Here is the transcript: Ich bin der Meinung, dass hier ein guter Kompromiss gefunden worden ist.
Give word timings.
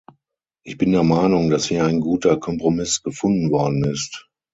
Ich 0.65 0.79
bin 0.79 0.93
der 0.93 1.03
Meinung, 1.03 1.51
dass 1.51 1.65
hier 1.65 1.85
ein 1.85 1.99
guter 1.99 2.35
Kompromiss 2.39 3.03
gefunden 3.03 3.51
worden 3.51 3.83
ist. 3.83 4.27